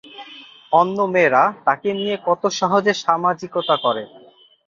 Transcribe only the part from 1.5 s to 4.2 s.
তাকে নিয়ে কত সহজে সামাজিকতা করে।